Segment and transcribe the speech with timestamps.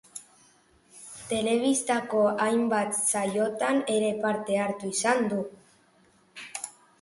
[1.33, 5.39] Telebistako hainbat saiotan ere parte hartu izan du.